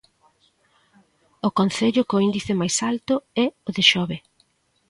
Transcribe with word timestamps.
O 1.47 1.49
concello 1.59 2.03
co 2.09 2.23
índice 2.27 2.53
máis 2.61 2.75
alto 2.91 3.15
é 3.45 3.47
o 3.67 3.69
de 3.75 3.83
Xove. 3.89 4.17